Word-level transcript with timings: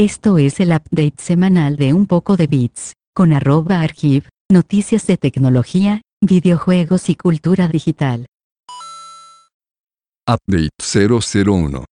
Esto 0.00 0.38
es 0.38 0.60
el 0.60 0.70
update 0.70 1.16
semanal 1.18 1.76
de 1.76 1.92
un 1.92 2.06
poco 2.06 2.38
de 2.38 2.46
bits, 2.46 2.94
con 3.14 3.34
arroba 3.34 3.82
archive, 3.82 4.26
noticias 4.50 5.06
de 5.06 5.18
tecnología, 5.18 6.00
videojuegos 6.22 7.10
y 7.10 7.16
cultura 7.16 7.68
digital. 7.68 8.24
Update 10.26 10.70
001. 10.80 11.84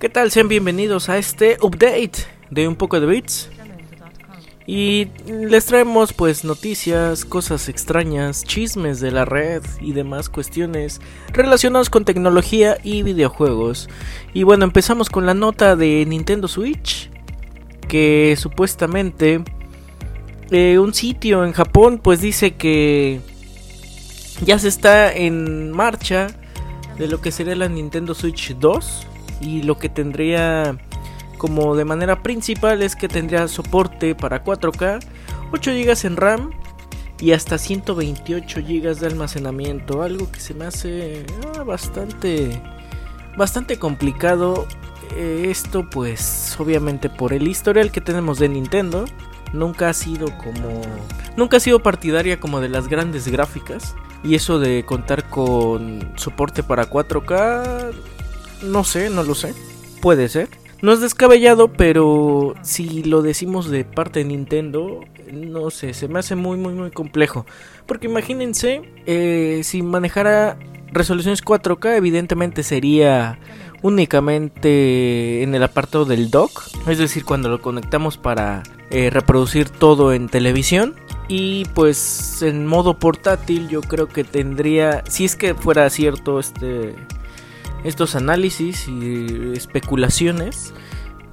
¿Qué 0.00 0.08
tal? 0.08 0.32
Sean 0.32 0.48
bienvenidos 0.48 1.08
a 1.08 1.18
este 1.18 1.56
update 1.62 2.26
de 2.50 2.66
un 2.66 2.74
poco 2.74 2.98
de 2.98 3.06
bits. 3.06 3.48
Y 4.66 5.08
les 5.26 5.66
traemos 5.66 6.12
pues 6.12 6.44
noticias, 6.44 7.24
cosas 7.24 7.68
extrañas, 7.68 8.44
chismes 8.44 9.00
de 9.00 9.10
la 9.10 9.24
red 9.24 9.62
y 9.80 9.92
demás 9.92 10.28
cuestiones 10.28 11.00
relacionadas 11.32 11.90
con 11.90 12.04
tecnología 12.04 12.78
y 12.82 13.02
videojuegos. 13.02 13.88
Y 14.32 14.44
bueno, 14.44 14.64
empezamos 14.64 15.10
con 15.10 15.26
la 15.26 15.34
nota 15.34 15.74
de 15.74 16.06
Nintendo 16.06 16.46
Switch, 16.46 17.10
que 17.88 18.36
supuestamente 18.38 19.42
eh, 20.50 20.78
un 20.78 20.94
sitio 20.94 21.44
en 21.44 21.52
Japón 21.52 21.98
pues 22.02 22.20
dice 22.20 22.54
que 22.54 23.20
ya 24.44 24.58
se 24.58 24.68
está 24.68 25.12
en 25.12 25.72
marcha 25.72 26.28
de 26.98 27.08
lo 27.08 27.20
que 27.20 27.32
sería 27.32 27.56
la 27.56 27.68
Nintendo 27.68 28.14
Switch 28.14 28.54
2 28.56 29.06
y 29.40 29.62
lo 29.62 29.78
que 29.78 29.88
tendría 29.88 30.78
como 31.42 31.74
de 31.74 31.84
manera 31.84 32.22
principal 32.22 32.82
es 32.82 32.94
que 32.94 33.08
tendría 33.08 33.48
soporte 33.48 34.14
para 34.14 34.44
4K, 34.44 35.00
8 35.50 35.70
GB 35.72 36.06
en 36.06 36.16
RAM 36.16 36.50
y 37.18 37.32
hasta 37.32 37.58
128 37.58 38.60
GB 38.60 38.94
de 38.94 39.06
almacenamiento, 39.08 40.04
algo 40.04 40.30
que 40.30 40.38
se 40.38 40.54
me 40.54 40.66
hace 40.66 41.26
ah, 41.58 41.64
bastante 41.64 42.62
bastante 43.36 43.76
complicado 43.76 44.68
eh, 45.16 45.48
esto 45.48 45.90
pues 45.90 46.54
obviamente 46.60 47.10
por 47.10 47.32
el 47.32 47.48
historial 47.48 47.90
que 47.90 48.00
tenemos 48.00 48.38
de 48.38 48.48
Nintendo 48.48 49.06
nunca 49.52 49.88
ha 49.88 49.94
sido 49.94 50.26
como 50.38 50.80
nunca 51.36 51.56
ha 51.56 51.60
sido 51.60 51.82
partidaria 51.82 52.38
como 52.38 52.60
de 52.60 52.68
las 52.68 52.86
grandes 52.86 53.26
gráficas 53.26 53.96
y 54.22 54.36
eso 54.36 54.60
de 54.60 54.84
contar 54.84 55.28
con 55.28 56.12
soporte 56.14 56.62
para 56.62 56.88
4K 56.88 57.92
no 58.62 58.84
sé, 58.84 59.10
no 59.10 59.24
lo 59.24 59.34
sé. 59.34 59.54
Puede 60.00 60.28
ser. 60.28 60.48
No 60.82 60.92
es 60.92 61.00
descabellado, 61.00 61.72
pero 61.72 62.54
si 62.62 63.04
lo 63.04 63.22
decimos 63.22 63.70
de 63.70 63.84
parte 63.84 64.18
de 64.18 64.24
Nintendo, 64.24 65.00
no 65.32 65.70
sé, 65.70 65.94
se 65.94 66.08
me 66.08 66.18
hace 66.18 66.34
muy, 66.34 66.56
muy, 66.56 66.74
muy 66.74 66.90
complejo. 66.90 67.46
Porque 67.86 68.08
imagínense, 68.08 68.82
eh, 69.06 69.60
si 69.62 69.80
manejara 69.82 70.58
resoluciones 70.92 71.40
4K, 71.44 71.96
evidentemente 71.96 72.64
sería 72.64 73.38
únicamente 73.82 75.44
en 75.44 75.54
el 75.54 75.62
apartado 75.62 76.04
del 76.04 76.30
dock, 76.30 76.62
es 76.88 76.98
decir, 76.98 77.24
cuando 77.24 77.48
lo 77.48 77.62
conectamos 77.62 78.16
para 78.16 78.64
eh, 78.90 79.08
reproducir 79.08 79.68
todo 79.68 80.12
en 80.12 80.28
televisión. 80.28 80.96
Y 81.28 81.64
pues 81.74 82.42
en 82.42 82.66
modo 82.66 82.98
portátil 82.98 83.68
yo 83.68 83.82
creo 83.82 84.08
que 84.08 84.24
tendría, 84.24 85.04
si 85.08 85.24
es 85.24 85.36
que 85.36 85.54
fuera 85.54 85.88
cierto 85.90 86.40
este 86.40 86.96
estos 87.84 88.14
análisis 88.14 88.88
y 88.88 89.52
especulaciones, 89.54 90.72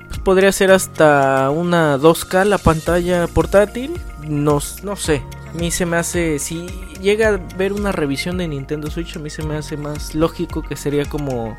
pues 0.08 0.20
podría 0.20 0.52
ser 0.52 0.72
hasta 0.72 1.50
una 1.50 1.98
2K 1.98 2.46
la 2.46 2.58
pantalla 2.58 3.28
portátil. 3.28 4.00
No, 4.28 4.60
no 4.84 4.96
sé, 4.96 5.24
a 5.50 5.58
mí 5.58 5.72
se 5.72 5.86
me 5.86 5.98
hace, 5.98 6.40
si 6.40 6.68
llega 7.02 7.30
a 7.30 7.38
ver 7.58 7.74
una 7.74 7.92
revisión 7.92 8.38
de 8.38 8.48
Nintendo 8.48 8.92
Switch, 8.92 9.16
a 9.16 9.20
mí 9.20 9.30
se 9.30 9.44
me 9.44 9.56
hace 9.56 9.78
más 9.78 10.16
lógico 10.16 10.62
que 10.62 10.76
sería 10.76 11.06
como 11.06 11.56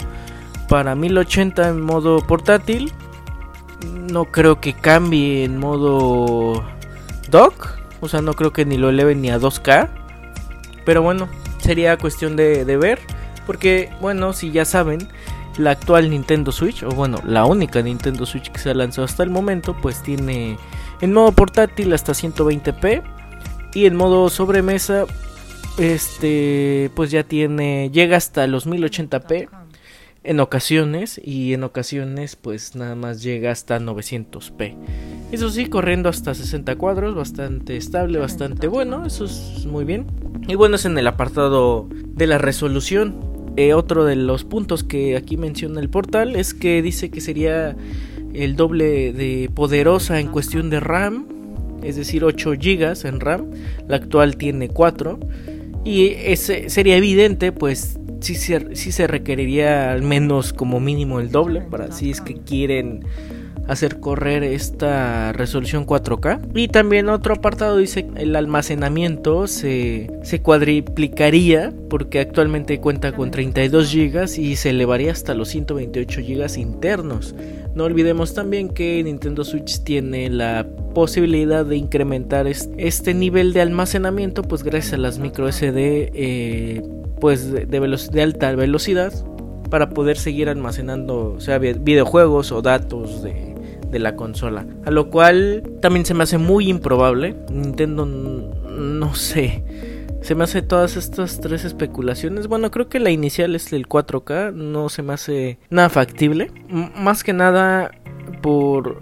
para 0.68 0.94
1080 0.94 1.68
en 1.68 1.80
modo 1.80 2.18
portátil. 2.26 2.92
No 4.12 4.26
creo 4.26 4.60
que 4.60 4.72
cambie 4.74 5.44
en 5.44 5.58
modo 5.58 6.64
dock. 7.28 7.78
O 8.00 8.08
sea, 8.08 8.22
no 8.22 8.34
creo 8.34 8.52
que 8.52 8.64
ni 8.64 8.76
lo 8.76 8.90
eleve 8.90 9.14
ni 9.14 9.30
a 9.30 9.38
2K. 9.38 9.88
Pero 10.84 11.02
bueno, 11.02 11.28
sería 11.58 11.96
cuestión 11.96 12.36
de 12.36 12.64
ver. 12.76 13.00
Porque, 13.50 13.90
bueno, 14.00 14.32
si 14.32 14.52
ya 14.52 14.64
saben, 14.64 15.08
la 15.58 15.72
actual 15.72 16.08
Nintendo 16.08 16.52
Switch, 16.52 16.84
o 16.84 16.90
bueno, 16.90 17.20
la 17.26 17.46
única 17.46 17.82
Nintendo 17.82 18.24
Switch 18.24 18.48
que 18.48 18.60
se 18.60 18.72
lanzado 18.74 19.06
hasta 19.06 19.24
el 19.24 19.30
momento, 19.30 19.76
pues 19.82 20.04
tiene 20.04 20.56
en 21.00 21.12
modo 21.12 21.32
portátil 21.32 21.92
hasta 21.92 22.12
120p 22.12 23.02
y 23.74 23.86
en 23.86 23.96
modo 23.96 24.30
sobremesa, 24.30 25.04
este, 25.78 26.92
pues 26.94 27.10
ya 27.10 27.24
tiene, 27.24 27.90
llega 27.92 28.16
hasta 28.16 28.46
los 28.46 28.68
1080p 28.68 29.48
en 30.22 30.38
ocasiones 30.38 31.20
y 31.20 31.52
en 31.52 31.64
ocasiones 31.64 32.36
pues 32.36 32.76
nada 32.76 32.94
más 32.94 33.20
llega 33.20 33.50
hasta 33.50 33.80
900p. 33.80 34.76
Eso 35.32 35.50
sí, 35.50 35.66
corriendo 35.66 36.08
hasta 36.08 36.34
60 36.34 36.76
cuadros, 36.76 37.16
bastante 37.16 37.76
estable, 37.76 38.20
bastante 38.20 38.68
bueno, 38.68 39.04
eso 39.06 39.24
es 39.24 39.66
muy 39.66 39.84
bien. 39.84 40.06
Y 40.46 40.54
bueno, 40.54 40.76
es 40.76 40.84
en 40.84 40.96
el 40.96 41.08
apartado 41.08 41.88
de 41.90 42.28
la 42.28 42.38
resolución. 42.38 43.39
Eh, 43.60 43.74
otro 43.74 44.06
de 44.06 44.16
los 44.16 44.44
puntos 44.44 44.84
que 44.84 45.18
aquí 45.18 45.36
menciona 45.36 45.82
el 45.82 45.90
portal 45.90 46.34
es 46.34 46.54
que 46.54 46.80
dice 46.80 47.10
que 47.10 47.20
sería 47.20 47.76
el 48.32 48.56
doble 48.56 49.12
de 49.12 49.50
poderosa 49.54 50.18
en 50.18 50.28
cuestión 50.28 50.70
de 50.70 50.80
RAM, 50.80 51.26
es 51.82 51.96
decir, 51.96 52.24
8 52.24 52.52
GB 52.52 53.06
en 53.06 53.20
RAM. 53.20 53.50
La 53.86 53.96
actual 53.96 54.38
tiene 54.38 54.70
4. 54.70 55.20
Y 55.84 56.06
ese 56.24 56.70
sería 56.70 56.96
evidente, 56.96 57.52
pues 57.52 57.98
sí 58.20 58.34
se, 58.34 58.74
sí 58.76 58.92
se 58.92 59.06
requeriría 59.06 59.92
al 59.92 60.04
menos 60.04 60.54
como 60.54 60.80
mínimo 60.80 61.20
el 61.20 61.30
doble 61.30 61.60
para 61.60 61.92
si 61.92 62.12
es 62.12 62.22
que 62.22 62.36
quieren 62.36 63.04
hacer 63.68 64.00
correr 64.00 64.42
esta 64.42 65.32
resolución 65.32 65.86
4K. 65.86 66.40
Y 66.54 66.68
también 66.68 67.08
otro 67.08 67.34
apartado 67.34 67.76
dice 67.76 68.06
el 68.16 68.36
almacenamiento 68.36 69.46
se, 69.46 70.10
se 70.22 70.40
cuadriplicaría 70.42 71.72
porque 71.88 72.20
actualmente 72.20 72.80
cuenta 72.80 73.12
con 73.12 73.30
32 73.30 73.92
GB 73.94 74.38
y 74.38 74.56
se 74.56 74.70
elevaría 74.70 75.12
hasta 75.12 75.34
los 75.34 75.48
128 75.48 76.20
GB 76.20 76.58
internos. 76.58 77.34
No 77.74 77.84
olvidemos 77.84 78.34
también 78.34 78.68
que 78.68 79.02
Nintendo 79.02 79.44
Switch 79.44 79.82
tiene 79.84 80.28
la 80.28 80.66
posibilidad 80.94 81.64
de 81.64 81.76
incrementar 81.76 82.46
este 82.48 83.14
nivel 83.14 83.52
de 83.52 83.60
almacenamiento 83.60 84.42
pues 84.42 84.64
gracias 84.64 84.94
a 84.94 84.96
las 84.96 85.18
micro 85.18 85.50
SD 85.50 86.10
eh, 86.14 86.82
pues 87.20 87.52
de, 87.52 87.66
de 87.66 88.22
alta 88.22 88.54
velocidad 88.56 89.12
para 89.70 89.90
poder 89.90 90.16
seguir 90.16 90.48
almacenando 90.48 91.38
sea 91.38 91.58
videojuegos 91.58 92.50
o 92.50 92.60
datos 92.60 93.22
de 93.90 93.98
la 93.98 94.16
consola. 94.16 94.66
A 94.84 94.90
lo 94.90 95.10
cual 95.10 95.62
también 95.80 96.06
se 96.06 96.14
me 96.14 96.24
hace 96.24 96.38
muy 96.38 96.68
improbable. 96.68 97.36
Nintendo 97.50 98.06
no 98.06 99.14
sé. 99.14 99.64
Se 100.22 100.34
me 100.34 100.44
hace 100.44 100.62
todas 100.62 100.96
estas 100.96 101.40
tres 101.40 101.64
especulaciones. 101.64 102.46
Bueno, 102.46 102.70
creo 102.70 102.88
que 102.88 103.00
la 103.00 103.10
inicial 103.10 103.54
es 103.54 103.72
el 103.72 103.88
4K. 103.88 104.52
No 104.52 104.88
se 104.88 105.02
me 105.02 105.14
hace 105.14 105.58
nada 105.70 105.88
factible. 105.88 106.50
más 106.68 107.24
que 107.24 107.32
nada 107.32 107.90
por 108.42 109.00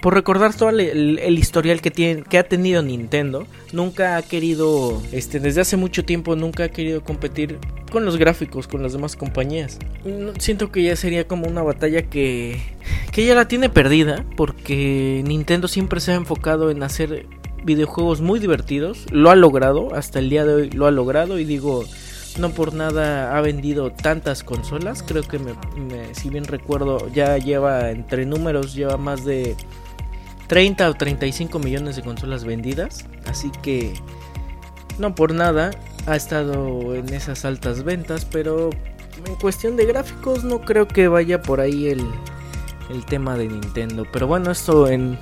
por 0.00 0.14
recordar 0.14 0.54
todo 0.54 0.70
el, 0.70 1.38
historial 1.38 1.80
que 1.80 1.90
tiene 1.90 2.22
que 2.22 2.38
ha 2.38 2.44
tenido 2.44 2.82
Nintendo 2.82 3.46
nunca 3.72 4.16
ha 4.16 4.22
querido 4.22 5.02
este 5.12 5.40
desde 5.40 5.60
hace 5.60 5.76
mucho 5.76 6.04
tiempo 6.04 6.36
nunca 6.36 6.64
ha 6.64 6.68
querido 6.68 7.02
competir 7.02 7.58
con 7.90 8.04
los 8.04 8.16
gráficos 8.16 8.66
con 8.66 8.82
las 8.82 8.92
demás 8.92 9.16
compañías 9.16 9.78
siento 10.38 10.72
que 10.72 10.82
ya 10.82 10.96
sería 10.96 11.26
como 11.26 11.46
una 11.46 11.62
batalla 11.62 12.02
que 12.02 12.60
que 13.12 13.26
ya 13.26 13.34
la 13.34 13.48
tiene 13.48 13.68
perdida 13.68 14.24
porque 14.36 15.22
Nintendo 15.26 15.68
siempre 15.68 16.00
se 16.00 16.12
ha 16.12 16.14
enfocado 16.14 16.70
en 16.70 16.82
hacer 16.82 17.26
videojuegos 17.64 18.20
muy 18.20 18.38
divertidos 18.40 19.06
lo 19.10 19.30
ha 19.30 19.36
logrado 19.36 19.94
hasta 19.94 20.18
el 20.18 20.30
día 20.30 20.44
de 20.44 20.54
hoy 20.54 20.70
lo 20.70 20.86
ha 20.86 20.90
logrado 20.90 21.38
y 21.38 21.44
digo 21.44 21.84
no 22.38 22.50
por 22.50 22.74
nada 22.74 23.36
ha 23.36 23.40
vendido 23.40 23.90
tantas 23.90 24.44
consolas. 24.44 25.02
Creo 25.02 25.22
que 25.22 25.40
si 26.12 26.30
bien 26.30 26.44
recuerdo 26.44 27.08
ya 27.12 27.38
lleva 27.38 27.90
entre 27.90 28.26
números 28.26 28.74
lleva 28.74 28.96
más 28.96 29.24
de 29.24 29.56
30 30.50 30.90
o 30.90 30.94
35 30.94 31.60
millones 31.60 31.94
de 31.94 32.02
consolas 32.02 32.42
vendidas. 32.42 33.04
Así 33.26 33.52
que 33.62 33.94
no 34.98 35.14
por 35.14 35.32
nada 35.32 35.70
ha 36.06 36.16
estado 36.16 36.96
en 36.96 37.08
esas 37.14 37.44
altas 37.44 37.84
ventas. 37.84 38.24
Pero 38.24 38.70
en 39.24 39.36
cuestión 39.36 39.76
de 39.76 39.86
gráficos 39.86 40.42
no 40.42 40.62
creo 40.62 40.88
que 40.88 41.06
vaya 41.06 41.40
por 41.40 41.60
ahí 41.60 41.86
el, 41.86 42.04
el 42.90 43.04
tema 43.04 43.36
de 43.36 43.46
Nintendo. 43.46 44.04
Pero 44.12 44.26
bueno, 44.26 44.50
esto 44.50 44.88
en, 44.88 45.16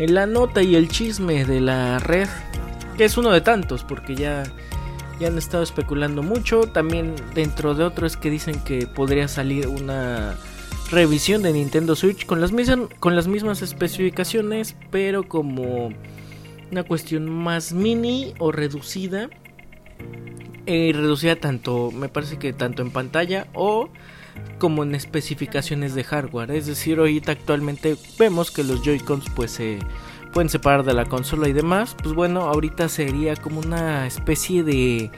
en 0.00 0.14
la 0.14 0.26
nota 0.26 0.62
y 0.62 0.74
el 0.74 0.88
chisme 0.88 1.44
de 1.44 1.60
la 1.60 2.00
red. 2.00 2.28
Que 2.96 3.04
es 3.04 3.16
uno 3.16 3.30
de 3.30 3.42
tantos 3.42 3.84
porque 3.84 4.16
ya 4.16 4.42
ya 5.20 5.28
han 5.28 5.38
estado 5.38 5.62
especulando 5.62 6.24
mucho. 6.24 6.62
También 6.62 7.14
dentro 7.36 7.76
de 7.76 7.84
otros 7.84 8.16
que 8.16 8.30
dicen 8.30 8.58
que 8.64 8.88
podría 8.88 9.28
salir 9.28 9.68
una 9.68 10.34
revisión 10.90 11.42
de 11.42 11.52
Nintendo 11.52 11.94
Switch 11.96 12.26
con 12.26 12.40
las, 12.40 12.52
mismas, 12.52 12.88
con 12.98 13.16
las 13.16 13.28
mismas 13.28 13.62
especificaciones, 13.62 14.76
pero 14.90 15.28
como 15.28 15.90
una 16.70 16.82
cuestión 16.82 17.28
más 17.28 17.72
mini 17.72 18.34
o 18.38 18.52
reducida. 18.52 19.30
Eh, 20.66 20.92
reducida 20.94 21.36
tanto, 21.36 21.90
me 21.90 22.08
parece 22.08 22.38
que 22.38 22.52
tanto 22.52 22.82
en 22.82 22.90
pantalla 22.90 23.48
o 23.54 23.88
como 24.58 24.82
en 24.82 24.94
especificaciones 24.94 25.94
de 25.94 26.04
hardware. 26.04 26.50
Es 26.52 26.66
decir, 26.66 26.98
ahorita 26.98 27.32
actualmente 27.32 27.96
vemos 28.18 28.50
que 28.50 28.62
los 28.62 28.82
Joy-Cons 28.82 29.26
pues 29.34 29.50
se 29.52 29.78
pueden 30.32 30.48
separar 30.48 30.84
de 30.84 30.94
la 30.94 31.06
consola 31.06 31.48
y 31.48 31.52
demás. 31.52 31.96
Pues 32.00 32.14
bueno, 32.14 32.42
ahorita 32.42 32.88
sería 32.88 33.36
como 33.36 33.60
una 33.60 34.06
especie 34.06 34.62
de 34.62 35.10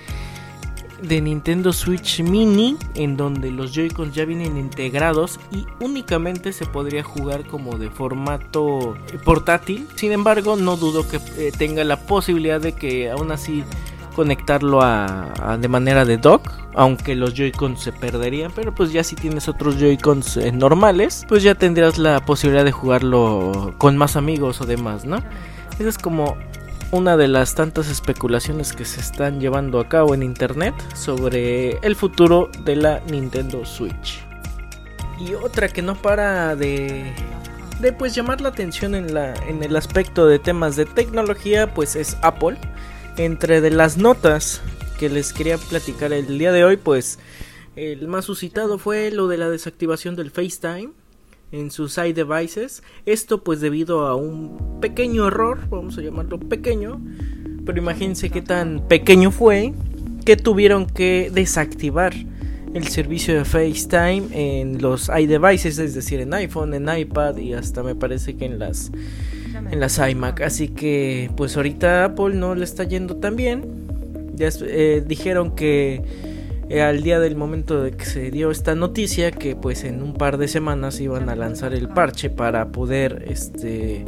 de 1.02 1.20
Nintendo 1.20 1.72
Switch 1.72 2.20
Mini 2.20 2.76
en 2.94 3.16
donde 3.16 3.50
los 3.50 3.72
Joy-Cons 3.72 4.14
ya 4.14 4.24
vienen 4.24 4.56
integrados 4.56 5.40
y 5.50 5.66
únicamente 5.80 6.52
se 6.52 6.66
podría 6.66 7.02
jugar 7.02 7.44
como 7.44 7.78
de 7.78 7.90
formato 7.90 8.96
portátil. 9.24 9.86
Sin 9.96 10.12
embargo, 10.12 10.56
no 10.56 10.76
dudo 10.76 11.06
que 11.08 11.20
eh, 11.36 11.52
tenga 11.56 11.84
la 11.84 11.96
posibilidad 11.96 12.60
de 12.60 12.72
que 12.72 13.10
aún 13.10 13.32
así 13.32 13.64
conectarlo 14.14 14.80
a, 14.82 15.56
de 15.58 15.68
manera 15.68 16.04
de 16.04 16.18
dock, 16.18 16.50
aunque 16.74 17.14
los 17.14 17.34
Joy-Cons 17.34 17.80
se 17.80 17.92
perderían, 17.92 18.52
pero 18.54 18.74
pues 18.74 18.92
ya 18.92 19.02
si 19.02 19.16
tienes 19.16 19.48
otros 19.48 19.78
Joy-Cons 19.78 20.36
eh, 20.36 20.52
normales, 20.52 21.24
pues 21.28 21.42
ya 21.42 21.54
tendrías 21.54 21.98
la 21.98 22.24
posibilidad 22.24 22.64
de 22.64 22.72
jugarlo 22.72 23.74
con 23.78 23.96
más 23.96 24.16
amigos 24.16 24.60
o 24.60 24.66
demás, 24.66 25.04
¿no? 25.04 25.22
Esa 25.78 25.88
es 25.88 25.98
como 25.98 26.36
una 26.92 27.16
de 27.16 27.26
las 27.26 27.54
tantas 27.54 27.88
especulaciones 27.88 28.74
que 28.74 28.84
se 28.84 29.00
están 29.00 29.40
llevando 29.40 29.80
a 29.80 29.88
cabo 29.88 30.14
en 30.14 30.22
internet 30.22 30.74
sobre 30.94 31.78
el 31.78 31.96
futuro 31.96 32.50
de 32.64 32.76
la 32.76 33.00
Nintendo 33.10 33.64
Switch. 33.64 34.22
Y 35.18 35.32
otra 35.34 35.68
que 35.68 35.80
no 35.80 35.94
para 35.94 36.54
de 36.54 37.12
de 37.80 37.92
pues 37.92 38.14
llamar 38.14 38.42
la 38.42 38.50
atención 38.50 38.94
en 38.94 39.14
la 39.14 39.34
en 39.48 39.62
el 39.62 39.74
aspecto 39.74 40.26
de 40.26 40.38
temas 40.38 40.76
de 40.76 40.84
tecnología, 40.84 41.72
pues 41.72 41.96
es 41.96 42.18
Apple. 42.20 42.58
Entre 43.16 43.60
de 43.62 43.70
las 43.70 43.96
notas 43.96 44.60
que 44.98 45.08
les 45.08 45.32
quería 45.32 45.56
platicar 45.56 46.12
el 46.12 46.38
día 46.38 46.52
de 46.52 46.64
hoy, 46.64 46.76
pues 46.76 47.18
el 47.74 48.06
más 48.06 48.26
suscitado 48.26 48.78
fue 48.78 49.10
lo 49.10 49.28
de 49.28 49.38
la 49.38 49.48
desactivación 49.48 50.14
del 50.14 50.30
FaceTime 50.30 50.92
en 51.52 51.70
sus 51.70 51.98
iDevices. 51.98 52.82
Esto 53.06 53.44
pues 53.44 53.60
debido 53.60 54.06
a 54.06 54.16
un 54.16 54.80
pequeño 54.80 55.28
error, 55.28 55.60
vamos 55.70 55.96
a 55.98 56.02
llamarlo 56.02 56.40
pequeño, 56.40 57.00
pero 57.64 57.78
imagínense 57.78 58.30
qué 58.30 58.42
tan 58.42 58.88
pequeño 58.88 59.30
fue 59.30 59.72
que 60.24 60.36
tuvieron 60.36 60.86
que 60.86 61.30
desactivar 61.32 62.14
el 62.74 62.88
servicio 62.88 63.34
de 63.34 63.44
FaceTime 63.44 64.28
en 64.32 64.80
los 64.80 65.10
iDevices, 65.10 65.78
es 65.78 65.94
decir, 65.94 66.20
en 66.20 66.32
iPhone, 66.32 66.72
en 66.74 66.88
iPad 66.88 67.36
y 67.36 67.52
hasta 67.52 67.82
me 67.82 67.94
parece 67.94 68.34
que 68.36 68.46
en 68.46 68.58
las 68.58 68.90
en 69.70 69.78
las 69.78 69.98
iMac. 69.98 70.40
Así 70.40 70.68
que 70.68 71.30
pues 71.36 71.56
ahorita 71.56 72.06
Apple 72.06 72.34
no 72.34 72.54
le 72.54 72.64
está 72.64 72.84
yendo 72.84 73.16
tan 73.16 73.36
bien. 73.36 73.64
Ya 74.34 74.48
eh, 74.62 75.04
dijeron 75.06 75.54
que 75.54 76.02
al 76.70 77.02
día 77.02 77.20
del 77.20 77.36
momento 77.36 77.82
de 77.82 77.92
que 77.92 78.04
se 78.04 78.30
dio 78.30 78.50
esta 78.50 78.74
noticia 78.74 79.30
que 79.30 79.56
pues 79.56 79.84
en 79.84 80.02
un 80.02 80.14
par 80.14 80.38
de 80.38 80.48
semanas 80.48 81.00
iban 81.00 81.28
a 81.28 81.36
lanzar 81.36 81.74
el 81.74 81.88
parche 81.88 82.30
para 82.30 82.68
poder 82.68 83.24
este 83.28 84.04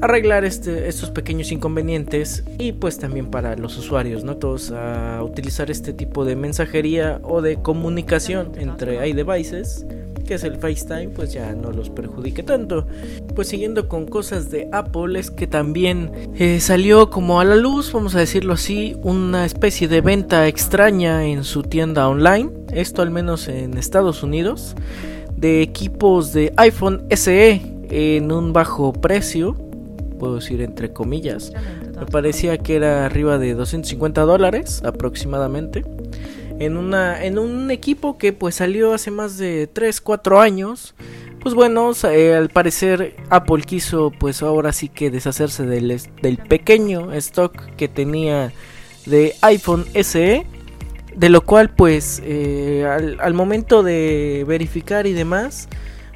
arreglar 0.00 0.44
este, 0.44 0.88
estos 0.88 1.10
pequeños 1.10 1.52
inconvenientes 1.52 2.44
y 2.58 2.72
pues 2.72 2.98
también 2.98 3.30
para 3.30 3.56
los 3.56 3.78
usuarios, 3.78 4.24
¿no? 4.24 4.36
Todos 4.36 4.72
a 4.72 5.22
utilizar 5.22 5.70
este 5.70 5.92
tipo 5.92 6.24
de 6.24 6.34
mensajería 6.34 7.20
o 7.22 7.40
de 7.40 7.62
comunicación 7.62 8.52
entre 8.56 9.08
iDevices 9.08 9.86
que 10.32 10.36
es 10.36 10.44
el 10.44 10.56
FaceTime, 10.56 11.10
pues 11.10 11.34
ya 11.34 11.52
no 11.52 11.72
los 11.72 11.90
perjudique 11.90 12.42
tanto. 12.42 12.86
Pues 13.34 13.48
siguiendo 13.48 13.86
con 13.86 14.06
cosas 14.06 14.50
de 14.50 14.66
Apple, 14.72 15.18
es 15.18 15.30
que 15.30 15.46
también 15.46 16.10
eh, 16.38 16.58
salió 16.58 17.10
como 17.10 17.38
a 17.38 17.44
la 17.44 17.54
luz, 17.54 17.92
vamos 17.92 18.14
a 18.14 18.20
decirlo 18.20 18.54
así, 18.54 18.96
una 19.02 19.44
especie 19.44 19.88
de 19.88 20.00
venta 20.00 20.48
extraña 20.48 21.26
en 21.26 21.44
su 21.44 21.64
tienda 21.64 22.08
online, 22.08 22.48
esto 22.72 23.02
al 23.02 23.10
menos 23.10 23.46
en 23.46 23.76
Estados 23.76 24.22
Unidos, 24.22 24.74
de 25.36 25.60
equipos 25.60 26.32
de 26.32 26.54
iPhone 26.56 27.04
SE 27.10 27.60
en 27.90 28.32
un 28.32 28.54
bajo 28.54 28.94
precio, 28.94 29.54
puedo 30.18 30.36
decir 30.36 30.62
entre 30.62 30.94
comillas. 30.94 31.52
Me 32.00 32.06
parecía 32.06 32.56
que 32.56 32.76
era 32.76 33.04
arriba 33.04 33.36
de 33.36 33.52
250 33.52 34.22
dólares 34.22 34.80
aproximadamente 34.82 35.84
en, 36.64 36.76
una, 36.76 37.24
en 37.24 37.38
un 37.38 37.70
equipo 37.70 38.18
que 38.18 38.32
pues 38.32 38.56
salió 38.56 38.94
hace 38.94 39.10
más 39.10 39.36
de 39.38 39.66
3, 39.66 40.00
4 40.00 40.40
años. 40.40 40.94
Pues 41.40 41.54
bueno, 41.54 41.90
eh, 42.04 42.34
al 42.34 42.50
parecer 42.50 43.16
Apple 43.28 43.64
quiso 43.64 44.12
pues 44.16 44.42
ahora 44.42 44.72
sí 44.72 44.88
que 44.88 45.10
deshacerse 45.10 45.66
del, 45.66 46.00
del 46.22 46.38
pequeño 46.38 47.12
stock 47.14 47.74
que 47.76 47.88
tenía 47.88 48.52
de 49.06 49.34
iPhone 49.42 49.86
SE. 50.02 50.46
De 51.16 51.28
lo 51.28 51.42
cual 51.42 51.68
pues 51.68 52.22
eh, 52.24 52.86
al, 52.88 53.18
al 53.20 53.34
momento 53.34 53.82
de 53.82 54.44
verificar 54.48 55.06
y 55.06 55.12
demás 55.12 55.68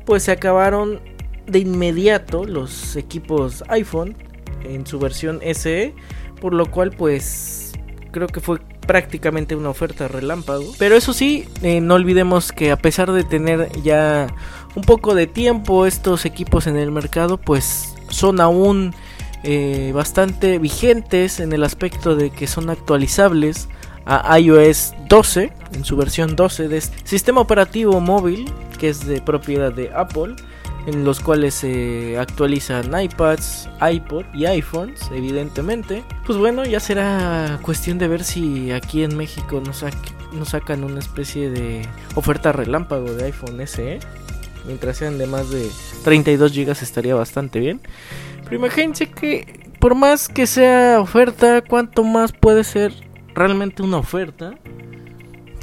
pues 0.07 0.23
se 0.23 0.33
acabaron 0.33 1.01
de 1.47 1.59
inmediato 1.59 2.45
los 2.45 2.97
equipos 2.97 3.63
iPhone 3.69 4.17
en 4.65 4.87
su 4.87 4.99
versión 4.99 5.41
SE. 5.53 5.95
Por 6.41 6.55
lo 6.55 6.71
cual 6.71 6.93
pues 6.93 7.73
creo 8.13 8.29
que 8.29 8.41
fue 8.41 8.61
prácticamente 8.87 9.57
una 9.57 9.71
oferta 9.71 10.09
relámpago. 10.09 10.73
Pero 10.79 10.97
eso 10.97 11.13
sí, 11.13 11.49
eh, 11.63 11.81
no 11.81 11.95
olvidemos 11.95 12.53
que 12.53 12.71
a 12.71 12.77
pesar 12.77 13.13
de 13.13 13.25
tener 13.25 13.71
ya 13.83 14.29
un 14.75 14.83
poco 14.83 15.15
de 15.15 15.27
tiempo 15.27 15.87
estos 15.87 16.25
equipos 16.25 16.67
en 16.67 16.77
el 16.77 16.91
mercado, 16.91 17.39
pues 17.39 17.95
son 18.09 18.41
aún 18.41 18.95
eh, 19.43 19.93
bastante 19.95 20.59
vigentes 20.59 21.41
en 21.41 21.53
el 21.53 21.65
aspecto 21.65 22.17
de 22.17 22.31
que 22.31 22.47
son 22.47 22.71
actualizables 22.71 23.69
a 24.07 24.39
iOS 24.39 24.95
12 25.09 25.53
en 25.73 25.85
su 25.85 25.97
versión 25.97 26.37
12 26.37 26.69
de 26.69 26.79
este 26.79 26.97
sistema 27.05 27.41
operativo 27.41 28.01
móvil 28.01 28.49
que 28.79 28.89
es 28.89 29.05
de 29.05 29.21
propiedad 29.21 29.73
de 29.73 29.91
Apple 29.93 30.37
en 30.87 31.05
los 31.05 31.21
cuales 31.21 31.55
se 31.55 32.17
actualizan 32.19 32.99
iPads, 32.99 33.69
iPod 33.91 34.25
y 34.33 34.47
iPhones, 34.47 35.11
evidentemente. 35.13 36.05
Pues 36.25 36.39
bueno, 36.39 36.65
ya 36.65 36.81
será 36.81 37.59
cuestión 37.63 37.99
de 37.99 38.09
ver 38.09 38.23
si 38.23 38.71
aquí 38.71 39.03
en 39.03 39.17
México 39.17 39.61
nos, 39.65 39.85
sacan 40.49 40.85
una 40.85 41.01
especie 41.01 41.51
de 41.51 41.83
oferta 42.15 42.53
relámpago 42.53 43.13
de 43.13 43.25
iPhone 43.25 43.61
SE. 43.67 43.99
Mientras 44.65 44.97
sean 44.97 45.19
de 45.19 45.27
más 45.27 45.51
de 45.51 45.69
32 46.05 46.53
GB 46.53 46.71
estaría 46.71 47.15
bastante 47.15 47.59
bien. 47.61 47.81
Pero 48.45 48.57
imagínense 48.57 49.11
que 49.11 49.67
por 49.81 49.95
más 49.95 50.29
que 50.29 50.47
sea 50.47 51.01
oferta, 51.01 51.63
¿cuánto 51.63 52.05
más 52.05 52.33
puede 52.33 52.65
ser 52.65 52.93
realmente 53.35 53.83
una 53.83 53.99
oferta? 53.99 54.55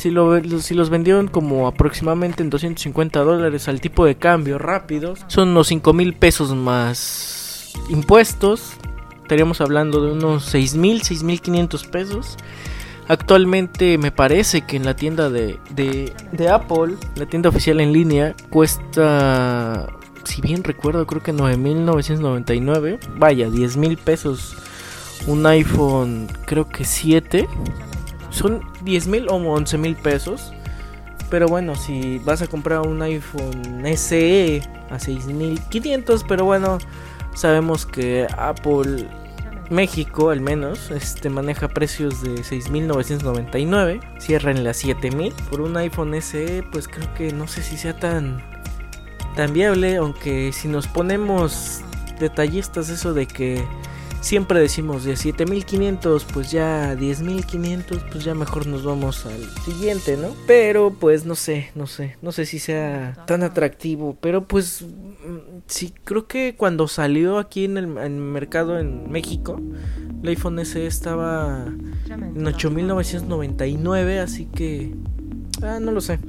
Si, 0.04 0.12
lo, 0.12 0.38
si 0.60 0.74
los 0.74 0.90
vendieron 0.90 1.30
como 1.30 1.66
aproximadamente 1.66 2.44
en 2.44 2.50
250 2.50 3.22
dólares 3.22 3.70
al 3.70 3.80
tipo 3.80 4.04
de 4.06 4.16
cambio 4.16 4.60
rápido, 4.60 5.14
son 5.28 5.48
unos 5.52 5.68
5 5.68 5.94
mil 5.94 6.14
pesos 6.14 6.54
más 6.54 7.72
impuestos. 7.88 8.74
Estaríamos 9.22 9.62
hablando 9.62 10.06
de 10.06 10.12
unos 10.12 10.44
6 10.44 10.76
mil, 10.76 11.04
6 11.04 11.24
mil 11.24 11.40
500 11.40 11.88
pesos. 11.88 12.36
Actualmente 13.08 13.98
me 13.98 14.12
parece 14.12 14.64
que 14.64 14.76
en 14.76 14.84
la 14.84 14.94
tienda 14.94 15.30
de, 15.30 15.58
de, 15.70 16.12
de 16.34 16.50
Apple, 16.50 16.96
la 17.16 17.26
tienda 17.26 17.48
oficial 17.48 17.80
en 17.80 17.94
línea, 17.94 18.36
cuesta, 18.50 19.88
si 20.26 20.42
bien 20.42 20.66
recuerdo, 20.66 21.08
creo 21.08 21.24
que 21.24 21.34
9.999. 21.34 23.00
Vaya, 23.16 23.50
10 23.50 23.78
mil 23.78 23.96
pesos 23.96 24.54
un 25.28 25.46
iPhone, 25.46 26.28
creo 26.46 26.68
que 26.68 26.84
7 26.84 27.48
son 28.34 28.62
10 28.84 29.08
mil 29.08 29.30
o 29.30 29.36
11 29.36 29.78
mil 29.78 29.96
pesos. 29.96 30.54
Pero 31.30 31.48
bueno, 31.48 31.76
si 31.76 32.20
vas 32.20 32.42
a 32.42 32.48
comprar 32.48 32.82
un 32.82 33.02
iPhone 33.02 33.86
SE 33.96 34.62
a 34.90 35.00
6500, 35.00 36.26
pero 36.26 36.46
bueno, 36.46 36.78
sabemos 37.34 37.86
que 37.86 38.28
Apple 38.38 39.08
México 39.70 40.30
al 40.30 40.42
menos 40.42 40.92
este 40.92 41.30
maneja 41.30 41.68
precios 41.68 42.22
de 42.22 42.44
6999, 42.44 44.00
cierran 44.20 44.58
en 44.58 44.64
las 44.66 44.78
7000 44.78 45.34
por 45.50 45.62
un 45.62 45.76
iPhone 45.78 46.14
SE, 46.22 46.64
pues 46.72 46.88
creo 46.88 47.12
que 47.16 47.32
no 47.32 47.48
sé 47.48 47.64
si 47.64 47.78
sea 47.78 47.98
tan 47.98 48.44
tan 49.36 49.54
viable, 49.54 49.96
aunque 49.96 50.52
si 50.54 50.68
nos 50.68 50.88
ponemos 50.88 51.82
detallistas 52.20 52.90
eso 52.90 53.14
de 53.16 53.26
que 53.26 53.66
siempre 54.24 54.60
decimos 54.60 55.04
de 55.04 55.18
7500, 55.18 56.26
pues 56.26 56.50
ya 56.50 56.96
10500, 56.96 58.04
pues 58.10 58.24
ya 58.24 58.34
mejor 58.34 58.66
nos 58.68 58.84
vamos 58.84 59.26
al 59.26 59.44
siguiente, 59.66 60.18
¿no? 60.18 60.30
Pero 60.48 60.92
pues 60.92 61.26
no 61.26 61.36
sé, 61.36 61.72
no 61.76 61.88
sé, 61.88 62.16
no 62.22 62.32
sé 62.32 62.46
si 62.46 62.58
sea 62.58 63.16
tan 63.28 63.44
atractivo, 63.44 64.18
pero 64.22 64.48
pues 64.48 64.82
mm, 64.82 65.60
sí, 65.68 65.94
creo 66.06 66.26
que 66.26 66.56
cuando 66.58 66.88
salió 66.88 67.38
aquí 67.38 67.66
en 67.66 67.78
el, 67.78 67.88
mercado 67.88 68.80
en 68.80 69.12
México, 69.12 69.60
el 70.24 70.30
iPhone 70.30 70.66
SE 70.66 70.88
estaba 70.88 71.66
en 72.10 72.48
8999, 72.48 74.20
así 74.20 74.46
que... 74.46 74.96
Ah, 75.62 75.80
no 75.80 75.92
lo 75.92 76.02
sé 76.02 76.20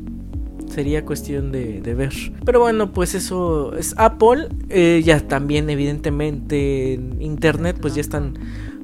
sería 0.74 1.04
cuestión 1.04 1.52
de, 1.52 1.80
ver. 1.94 2.12
Pero 2.44 2.60
bueno, 2.60 2.92
pues 2.92 3.14
eso 3.14 3.74
es 3.76 3.94
Apple. 3.96 4.48
Eh, 4.68 5.02
ya 5.04 5.20
también 5.20 5.70
evidentemente 5.70 6.94
en 6.94 7.22
Internet 7.22 7.78
pues 7.80 7.94
ya 7.94 8.00
están 8.00 8.34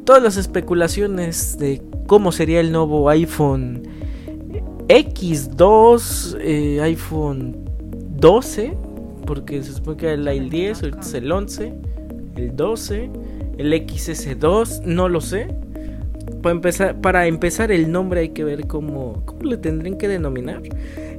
todas 0.05 0.23
las 0.23 0.37
especulaciones 0.37 1.59
de 1.59 1.83
cómo 2.07 2.33
sería 2.33 2.61
el 2.61 2.73
nuevo 2.73 3.09
iPhone 3.09 3.83
X2, 4.91 6.37
eh, 6.41 6.81
iPhone 6.81 7.57
12, 8.17 8.73
porque 9.25 9.63
se 9.63 9.75
supone 9.75 9.97
que 9.97 10.07
era 10.09 10.33
el 10.33 10.51
10, 10.51 10.83
ahorita 10.83 11.19
el 11.19 11.31
11, 11.31 11.73
el 12.35 12.57
12, 12.57 13.11
el 13.59 13.73
XS2, 13.73 14.83
no 14.83 15.09
lo 15.09 15.21
sé. 15.21 15.47
Para 16.43 16.57
empezar, 16.57 17.01
para 17.01 17.27
empezar 17.29 17.71
el 17.71 17.93
nombre 17.93 18.21
hay 18.21 18.29
que 18.31 18.43
ver 18.43 18.67
cómo, 18.67 19.23
cómo 19.27 19.43
le 19.43 19.59
tendrían 19.59 19.97
que 19.97 20.09
denominar. 20.09 20.63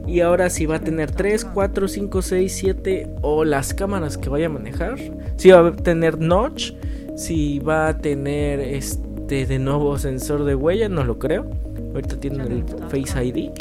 Y 0.07 0.21
ahora 0.21 0.49
si 0.49 0.65
va 0.65 0.77
a 0.77 0.79
tener 0.79 1.11
3, 1.11 1.45
4, 1.45 1.87
5, 1.87 2.21
6, 2.21 2.53
7 2.53 3.09
o 3.21 3.45
las 3.45 3.73
cámaras 3.73 4.17
que 4.17 4.29
vaya 4.29 4.47
a 4.47 4.49
manejar. 4.49 4.97
Si 5.37 5.51
va 5.51 5.67
a 5.67 5.75
tener 5.75 6.19
notch, 6.19 6.73
si 7.15 7.59
va 7.59 7.87
a 7.87 7.97
tener 7.97 8.59
este 8.59 9.45
de 9.45 9.59
nuevo 9.59 9.97
sensor 9.97 10.43
de 10.43 10.55
huella, 10.55 10.89
no 10.89 11.03
lo 11.03 11.19
creo. 11.19 11.49
Ahorita 11.93 12.19
tiene 12.19 12.43
el 12.43 12.65
Face 12.89 13.23
ID. 13.23 13.51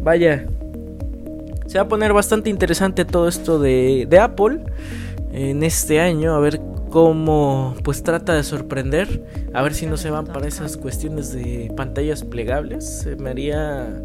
Vaya, 0.00 0.46
se 1.66 1.78
va 1.78 1.84
a 1.84 1.88
poner 1.88 2.12
bastante 2.12 2.50
interesante 2.50 3.04
todo 3.04 3.28
esto 3.28 3.58
de, 3.58 4.06
de 4.08 4.18
Apple 4.18 4.60
en 5.32 5.62
este 5.62 6.00
año. 6.00 6.34
A 6.34 6.40
ver 6.40 6.60
cómo 6.90 7.74
pues 7.82 8.02
trata 8.02 8.34
de 8.34 8.42
sorprender. 8.42 9.24
A 9.52 9.62
ver 9.62 9.74
si 9.74 9.86
no 9.86 9.96
se 9.96 10.10
van 10.10 10.26
para 10.26 10.46
esas 10.46 10.76
cuestiones 10.76 11.32
de 11.32 11.72
pantallas 11.76 12.22
plegables. 12.22 12.84
Se 12.84 13.16
me 13.16 13.30
haría 13.30 14.02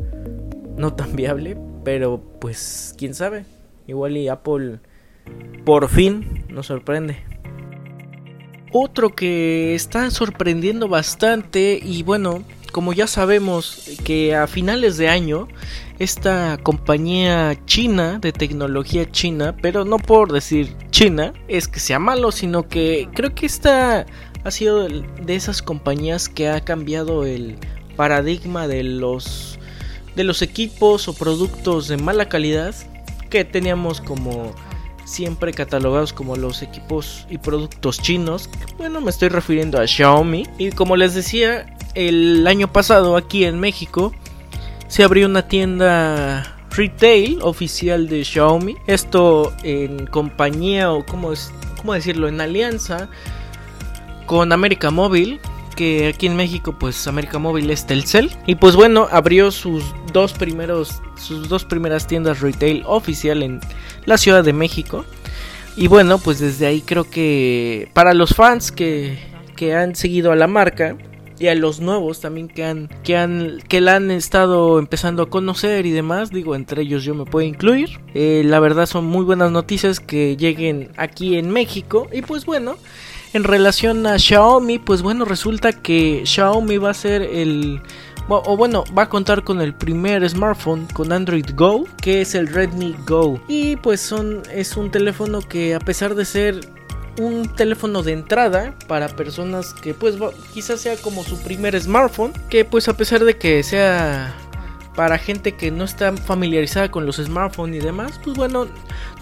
no 0.75 0.93
tan 0.93 1.15
viable. 1.15 1.57
Pero 1.83 2.21
pues 2.39 2.93
quién 2.97 3.13
sabe. 3.13 3.45
Igual 3.87 4.17
y 4.17 4.27
Apple 4.27 4.79
por 5.65 5.89
fin 5.89 6.45
nos 6.49 6.67
sorprende. 6.67 7.17
Otro 8.71 9.15
que 9.15 9.73
está 9.73 10.11
sorprendiendo 10.11 10.87
bastante 10.87 11.79
y 11.83 12.03
bueno, 12.03 12.43
como 12.71 12.93
ya 12.93 13.07
sabemos 13.07 13.97
que 14.03 14.35
a 14.35 14.47
finales 14.47 14.97
de 14.97 15.09
año 15.09 15.47
esta 15.97 16.57
compañía 16.61 17.57
china 17.65 18.19
de 18.19 18.31
tecnología 18.31 19.09
china, 19.11 19.55
pero 19.61 19.85
no 19.85 19.97
por 19.97 20.31
decir 20.31 20.75
china, 20.91 21.33
es 21.47 21.67
que 21.67 21.79
sea 21.79 21.99
malo, 21.99 22.31
sino 22.31 22.67
que 22.67 23.09
creo 23.13 23.33
que 23.33 23.45
esta 23.45 24.05
ha 24.43 24.51
sido 24.51 24.87
de 24.87 25.35
esas 25.35 25.61
compañías 25.61 26.29
que 26.29 26.47
ha 26.47 26.61
cambiado 26.61 27.25
el 27.25 27.57
paradigma 27.95 28.67
de 28.67 28.83
los 28.83 29.58
de 30.19 30.25
los 30.25 30.41
equipos 30.41 31.07
o 31.07 31.13
productos 31.13 31.87
de 31.87 31.95
mala 31.95 32.27
calidad 32.27 32.75
que 33.29 33.45
teníamos 33.45 34.01
como 34.01 34.53
siempre 35.05 35.53
catalogados 35.53 36.11
como 36.11 36.35
los 36.35 36.61
equipos 36.61 37.25
y 37.29 37.37
productos 37.37 38.01
chinos. 38.01 38.49
Bueno, 38.77 38.99
me 38.99 39.11
estoy 39.11 39.29
refiriendo 39.29 39.79
a 39.79 39.87
Xiaomi. 39.87 40.43
Y 40.57 40.71
como 40.71 40.97
les 40.97 41.13
decía, 41.13 41.73
el 41.95 42.45
año 42.47 42.69
pasado 42.69 43.15
aquí 43.15 43.45
en 43.45 43.61
México 43.61 44.13
se 44.89 45.05
abrió 45.05 45.25
una 45.25 45.47
tienda 45.47 46.57
retail 46.71 47.39
oficial 47.41 48.09
de 48.09 48.25
Xiaomi. 48.25 48.75
Esto 48.87 49.53
en 49.63 50.05
compañía 50.05 50.91
o 50.91 51.05
como, 51.05 51.31
cómo 51.77 51.93
decirlo, 51.93 52.27
en 52.27 52.41
alianza 52.41 53.07
con 54.25 54.51
América 54.51 54.91
Móvil 54.91 55.39
que 55.79 56.09
aquí 56.09 56.27
en 56.27 56.35
México 56.35 56.75
pues 56.77 57.07
América 57.07 57.39
Móvil 57.39 57.69
es 57.69 57.87
Telcel. 57.87 58.29
Y 58.45 58.55
pues 58.55 58.75
bueno 58.75 59.07
abrió 59.11 59.49
sus 59.49 59.81
dos 60.11 60.33
primeros 60.33 61.01
sus 61.15 61.47
dos 61.47 61.63
primeras 61.63 62.05
tiendas 62.05 62.41
retail 62.41 62.83
oficial 62.85 63.41
en 63.43 63.61
la 64.03 64.17
Ciudad 64.17 64.43
de 64.43 64.51
México. 64.51 65.05
Y 65.77 65.87
bueno 65.87 66.17
pues 66.19 66.39
desde 66.39 66.65
ahí 66.65 66.81
creo 66.81 67.09
que 67.09 67.89
para 67.93 68.13
los 68.13 68.35
fans 68.35 68.73
que, 68.73 69.19
que 69.55 69.73
han 69.73 69.95
seguido 69.95 70.33
a 70.33 70.35
la 70.35 70.47
marca 70.47 70.97
y 71.39 71.47
a 71.47 71.55
los 71.55 71.79
nuevos 71.79 72.19
también 72.19 72.49
que 72.49 72.65
han 72.65 72.89
que 73.05 73.15
han 73.15 73.61
que 73.69 73.79
la 73.79 73.95
han 73.95 74.11
estado 74.11 74.79
empezando 74.79 75.23
a 75.23 75.29
conocer 75.29 75.85
y 75.85 75.91
demás 75.91 76.29
digo 76.29 76.55
entre 76.55 76.81
ellos 76.81 77.05
yo 77.05 77.15
me 77.15 77.23
puedo 77.23 77.47
incluir 77.47 78.01
eh, 78.13 78.41
la 78.45 78.59
verdad 78.59 78.85
son 78.85 79.05
muy 79.05 79.23
buenas 79.23 79.49
noticias 79.49 80.01
que 80.01 80.35
lleguen 80.35 80.91
aquí 80.97 81.37
en 81.37 81.51
México. 81.51 82.09
Y 82.11 82.21
pues 82.21 82.45
bueno 82.45 82.75
en 83.33 83.43
relación 83.43 84.05
a 84.07 84.17
Xiaomi, 84.17 84.79
pues 84.79 85.01
bueno, 85.01 85.25
resulta 85.25 85.73
que 85.73 86.23
Xiaomi 86.25 86.77
va 86.77 86.91
a 86.91 86.93
ser 86.93 87.21
el 87.21 87.81
o 88.31 88.55
bueno, 88.55 88.83
va 88.95 89.03
a 89.03 89.09
contar 89.09 89.43
con 89.43 89.59
el 89.59 89.73
primer 89.73 90.27
smartphone 90.29 90.85
con 90.93 91.11
Android 91.11 91.47
Go, 91.55 91.85
que 91.99 92.21
es 92.21 92.35
el 92.35 92.47
Redmi 92.47 92.95
Go. 93.07 93.41
Y 93.47 93.75
pues 93.77 94.01
son 94.01 94.43
es 94.51 94.77
un 94.77 94.91
teléfono 94.91 95.41
que 95.41 95.73
a 95.73 95.79
pesar 95.79 96.13
de 96.13 96.25
ser 96.25 96.59
un 97.19 97.47
teléfono 97.55 98.03
de 98.03 98.13
entrada 98.13 98.75
para 98.87 99.07
personas 99.09 99.73
que 99.73 99.93
pues 99.93 100.15
quizás 100.53 100.79
sea 100.79 100.95
como 100.97 101.23
su 101.23 101.41
primer 101.41 101.79
smartphone, 101.79 102.33
que 102.49 102.65
pues 102.65 102.87
a 102.87 102.95
pesar 102.95 103.25
de 103.25 103.37
que 103.37 103.63
sea 103.63 104.35
para 104.99 105.17
gente 105.17 105.53
que 105.53 105.71
no 105.71 105.85
está 105.85 106.11
familiarizada 106.11 106.91
con 106.91 107.05
los 107.05 107.15
smartphones 107.15 107.81
y 107.81 107.85
demás, 107.85 108.19
pues 108.21 108.35
bueno, 108.35 108.67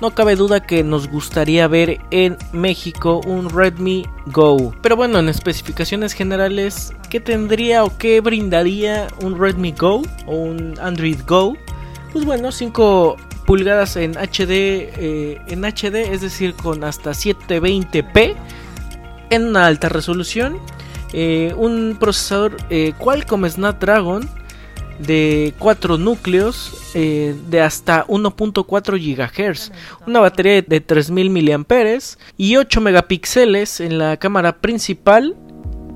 no 0.01 0.09
cabe 0.09 0.35
duda 0.35 0.59
que 0.59 0.83
nos 0.83 1.07
gustaría 1.07 1.67
ver 1.67 1.99
en 2.09 2.35
México 2.51 3.21
un 3.27 3.47
Redmi 3.47 4.07
Go. 4.25 4.73
Pero 4.81 4.95
bueno, 4.95 5.19
en 5.19 5.29
especificaciones 5.29 6.13
generales, 6.13 6.95
¿qué 7.11 7.19
tendría 7.19 7.83
o 7.83 7.95
qué 7.95 8.21
brindaría 8.21 9.07
un 9.21 9.39
Redmi 9.39 9.73
Go 9.73 10.01
o 10.25 10.35
un 10.35 10.73
Android 10.81 11.19
Go? 11.27 11.55
Pues 12.11 12.25
bueno, 12.25 12.51
5 12.51 13.15
pulgadas 13.45 13.97
en 13.97 14.13
HD, 14.13 14.49
eh, 14.49 15.41
en 15.47 15.63
HD, 15.63 16.11
es 16.11 16.21
decir, 16.21 16.55
con 16.55 16.83
hasta 16.83 17.11
720p 17.11 18.33
en 19.29 19.45
una 19.45 19.67
alta 19.67 19.89
resolución. 19.89 20.57
Eh, 21.13 21.53
un 21.55 21.97
procesador 21.99 22.57
eh, 22.71 22.93
Qualcomm 22.97 23.47
Snapdragon 23.47 24.27
de 24.99 25.53
4 25.59 25.97
núcleos 25.97 26.71
eh, 26.93 27.35
de 27.49 27.61
hasta 27.61 28.05
1.4 28.07 28.97
GHz, 28.97 29.71
una 30.07 30.19
batería 30.19 30.61
de 30.61 30.81
3000 30.81 31.29
mAh 31.59 31.99
y 32.37 32.55
8 32.57 32.81
megapíxeles 32.81 33.79
en 33.79 33.97
la 33.97 34.17
cámara 34.17 34.57
principal 34.57 35.35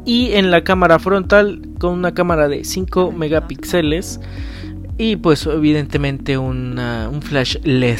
y 0.05 0.31
en 0.33 0.51
la 0.51 0.63
cámara 0.63 0.99
frontal 0.99 1.61
con 1.79 1.93
una 1.93 2.13
cámara 2.13 2.47
de 2.47 2.63
5 2.63 3.11
megapíxeles 3.11 4.19
y 4.97 5.15
pues 5.15 5.45
evidentemente 5.45 6.37
un 6.37 7.21
flash 7.23 7.57
LED. 7.63 7.99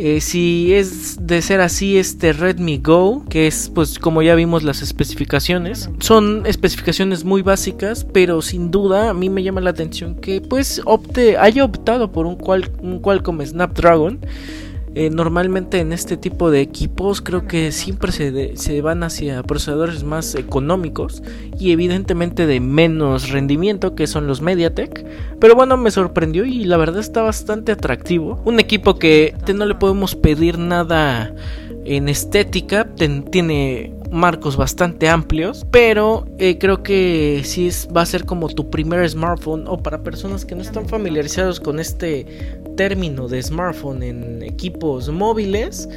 Eh, 0.00 0.20
si 0.20 0.74
es 0.74 1.26
de 1.26 1.42
ser 1.42 1.60
así 1.60 1.98
este 1.98 2.32
Redmi 2.32 2.78
Go, 2.78 3.24
que 3.28 3.48
es 3.48 3.68
pues 3.74 3.98
como 3.98 4.22
ya 4.22 4.36
vimos 4.36 4.62
las 4.62 4.80
especificaciones, 4.80 5.90
son 5.98 6.46
especificaciones 6.46 7.24
muy 7.24 7.42
básicas, 7.42 8.04
pero 8.04 8.40
sin 8.40 8.70
duda 8.70 9.10
a 9.10 9.14
mí 9.14 9.28
me 9.28 9.42
llama 9.42 9.60
la 9.60 9.70
atención 9.70 10.14
que 10.14 10.40
pues 10.40 10.80
opte, 10.84 11.36
haya 11.36 11.64
optado 11.64 12.12
por 12.12 12.26
un, 12.26 12.36
cual, 12.36 12.70
un 12.80 13.00
Qualcomm 13.00 13.44
Snapdragon 13.44 14.20
eh, 14.94 15.10
normalmente 15.10 15.80
en 15.80 15.92
este 15.92 16.16
tipo 16.16 16.50
de 16.50 16.60
equipos 16.60 17.20
creo 17.20 17.46
que 17.46 17.72
siempre 17.72 18.12
se, 18.12 18.80
van 18.80 19.02
hacia 19.02 19.42
procesadores 19.42 20.04
más 20.04 20.34
económicos 20.34 21.22
y 21.58 21.72
evidentemente 21.72 22.46
de 22.46 22.60
menos 22.60 23.30
rendimiento 23.30 23.94
que 23.94 24.06
son 24.06 24.26
los 24.26 24.40
MediaTek. 24.40 25.06
Pero 25.40 25.54
bueno, 25.54 25.76
me 25.76 25.90
sorprendió 25.90 26.44
y 26.44 26.64
la 26.64 26.76
verdad 26.76 27.00
está 27.00 27.22
bastante 27.22 27.72
atractivo. 27.72 28.40
Un 28.44 28.60
equipo 28.60 28.98
que 28.98 29.34
no 29.54 29.66
le 29.66 29.74
podemos 29.74 30.14
pedir 30.14 30.58
nada 30.58 31.34
en 31.84 32.08
estética, 32.08 32.86
tiene 33.30 33.94
marcos 34.10 34.56
bastante 34.56 35.08
amplios, 35.08 35.66
pero 35.70 36.26
eh, 36.38 36.58
creo 36.58 36.82
que 36.82 37.42
sí 37.44 37.66
es, 37.66 37.88
va 37.94 38.02
a 38.02 38.06
ser 38.06 38.24
como 38.24 38.48
tu 38.48 38.70
primer 38.70 39.08
smartphone 39.08 39.64
o 39.66 39.78
para 39.82 40.02
personas 40.02 40.44
que 40.44 40.54
no 40.54 40.62
están 40.62 40.88
familiarizados 40.88 41.60
con 41.60 41.78
este 41.78 42.60
término 42.78 43.26
de 43.26 43.42
smartphone 43.42 44.04
en 44.04 44.42
equipos 44.44 45.08
móviles. 45.10 45.88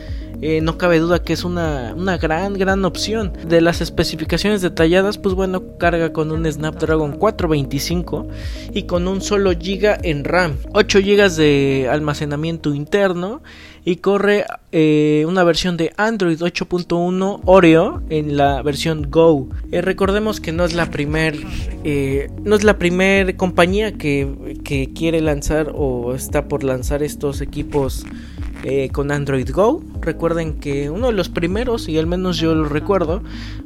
Eh, 0.41 0.59
no 0.61 0.79
cabe 0.79 0.97
duda 0.97 1.21
que 1.21 1.33
es 1.33 1.43
una, 1.43 1.93
una, 1.95 2.17
gran, 2.17 2.55
gran 2.55 2.83
opción. 2.85 3.33
De 3.47 3.61
las 3.61 3.81
especificaciones 3.81 4.63
detalladas, 4.63 5.19
pues 5.19 5.35
bueno, 5.35 5.77
carga 5.77 6.11
con 6.11 6.31
un 6.31 6.51
Snapdragon 6.51 7.17
425 7.17 8.27
y 8.73 8.83
con 8.83 9.07
un 9.07 9.21
solo 9.21 9.51
giga 9.51 9.95
en 10.01 10.23
RAM, 10.23 10.57
8 10.73 10.99
GB 10.99 11.29
de 11.35 11.87
almacenamiento 11.91 12.73
interno 12.73 13.43
y 13.83 13.97
corre 13.97 14.45
eh, 14.71 15.25
una 15.27 15.43
versión 15.43 15.77
de 15.77 15.93
Android 15.97 16.39
8.1 16.39 17.41
Oreo 17.45 18.01
en 18.09 18.37
la 18.37 18.61
versión 18.61 19.09
Go. 19.09 19.49
Eh, 19.71 19.81
recordemos 19.81 20.39
que 20.39 20.51
no 20.51 20.65
es 20.65 20.73
la 20.73 20.91
primer 20.91 21.35
eh, 21.83 22.29
no 22.43 22.55
es 22.55 22.63
la 22.63 22.77
primer 22.77 23.35
compañía 23.35 23.93
que, 23.93 24.59
que, 24.63 24.91
quiere 24.93 25.21
lanzar 25.21 25.71
o 25.73 26.13
está 26.13 26.47
por 26.47 26.63
lanzar 26.63 27.01
estos 27.01 27.41
equipos 27.41 28.05
con 28.91 29.11
Android 29.11 29.49
Go. 29.51 29.81
Recuerden 30.01 30.59
que 30.59 30.89
uno 30.89 31.07
de 31.07 31.13
los 31.13 31.29
primeros, 31.29 31.87
y 31.87 31.97
al 31.99 32.07
menos 32.07 32.37
yo 32.37 32.55
lo 32.55 32.65
recuerdo, 32.65 33.21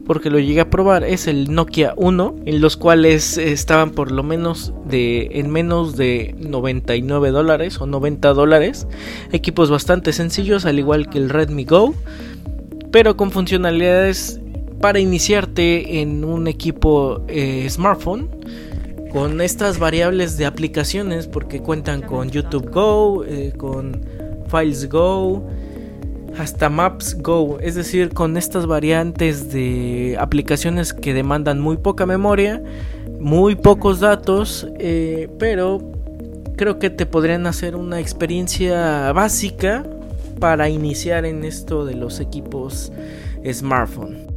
porque 0.05 0.29
lo 0.29 0.39
llegué 0.39 0.61
a 0.61 0.69
probar, 0.69 1.03
es 1.03 1.27
el 1.27 1.53
Nokia 1.53 1.93
1, 1.95 2.35
en 2.45 2.61
los 2.61 2.75
cuales 2.75 3.37
estaban 3.37 3.91
por 3.91 4.11
lo 4.11 4.21
menos 4.21 4.73
de 4.85 5.29
en 5.33 5.49
menos 5.49 5.95
de 5.95 6.35
99 6.37 7.31
dólares 7.31 7.79
o 7.79 7.85
90 7.85 8.33
dólares. 8.33 8.87
Equipos 9.31 9.69
bastante 9.69 10.11
sencillos, 10.11 10.65
al 10.65 10.77
igual 10.77 11.09
que 11.09 11.17
el 11.17 11.29
Redmi 11.29 11.63
Go, 11.63 11.95
pero 12.91 13.15
con 13.15 13.31
funcionalidades 13.31 14.41
para 14.81 14.99
iniciarte 14.99 16.01
en 16.01 16.23
un 16.25 16.47
equipo 16.47 17.23
eh, 17.27 17.65
smartphone 17.69 18.29
con 19.15 19.39
estas 19.39 19.79
variables 19.79 20.37
de 20.37 20.45
aplicaciones 20.45 21.27
porque 21.27 21.61
cuentan 21.61 22.01
con 22.01 22.29
YouTube 22.29 22.69
Go, 22.69 23.23
eh, 23.23 23.53
con 23.57 24.01
Files 24.49 24.89
Go, 24.89 25.47
hasta 26.37 26.69
Maps 26.69 27.17
Go, 27.21 27.59
es 27.59 27.75
decir, 27.75 28.09
con 28.09 28.37
estas 28.37 28.65
variantes 28.65 29.51
de 29.51 30.17
aplicaciones 30.19 30.93
que 30.93 31.13
demandan 31.13 31.59
muy 31.59 31.77
poca 31.77 32.05
memoria, 32.05 32.61
muy 33.19 33.55
pocos 33.55 33.99
datos, 33.99 34.67
eh, 34.79 35.29
pero 35.39 35.79
creo 36.55 36.79
que 36.79 36.89
te 36.89 37.05
podrían 37.05 37.47
hacer 37.47 37.75
una 37.75 37.99
experiencia 37.99 39.11
básica 39.11 39.83
para 40.39 40.69
iniciar 40.69 41.25
en 41.25 41.43
esto 41.43 41.85
de 41.85 41.95
los 41.95 42.19
equipos 42.19 42.91
smartphone. 43.51 44.27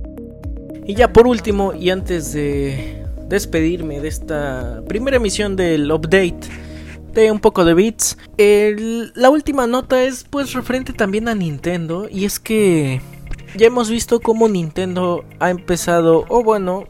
Y 0.87 0.95
ya 0.95 1.13
por 1.13 1.27
último, 1.27 1.75
y 1.75 1.91
antes 1.91 2.33
de 2.33 3.05
despedirme 3.29 4.01
de 4.01 4.09
esta 4.09 4.83
primera 4.89 5.19
emisión 5.19 5.55
del 5.55 5.91
update 5.93 6.49
de 7.13 7.31
un 7.31 7.41
poco 7.41 7.65
de 7.65 7.75
bits, 7.75 8.19
la 8.37 9.31
última 9.31 9.67
nota 9.67 10.03
es 10.03 10.25
pues 10.25 10.53
referente 10.53 10.93
también 10.93 11.29
a 11.29 11.35
Nintendo 11.35 12.09
y 12.11 12.25
es 12.25 12.39
que 12.39 13.01
ya 13.57 13.67
hemos 13.67 13.91
visto 13.91 14.21
cómo 14.21 14.49
Nintendo 14.49 15.25
ha 15.41 15.51
empezado, 15.51 16.25
o 16.29 16.43
bueno, 16.43 16.85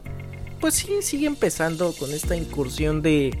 pues 0.59 0.75
sí, 0.75 1.01
sigue 1.01 1.27
empezando 1.27 1.93
con 1.93 2.11
esta 2.11 2.35
incursión 2.35 3.01
de 3.01 3.37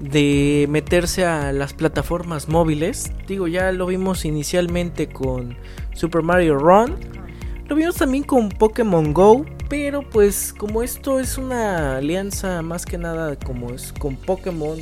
de 0.00 0.66
meterse 0.70 1.26
a 1.26 1.52
las 1.52 1.74
plataformas 1.74 2.48
móviles. 2.48 3.12
Digo, 3.28 3.46
ya 3.46 3.70
lo 3.70 3.86
vimos 3.86 4.24
inicialmente 4.24 5.08
con 5.08 5.56
Super 5.94 6.22
Mario 6.22 6.58
Run. 6.58 6.96
Lo 7.68 7.76
vimos 7.76 7.96
también 7.96 8.24
con 8.24 8.48
Pokémon 8.48 9.12
Go. 9.12 9.44
Pero 9.68 10.02
pues 10.02 10.52
como 10.52 10.82
esto 10.82 11.20
es 11.20 11.38
una 11.38 11.98
alianza 11.98 12.60
más 12.60 12.84
que 12.84 12.98
nada 12.98 13.36
como 13.36 13.72
es 13.72 13.92
con 13.92 14.16
Pokémon 14.16 14.80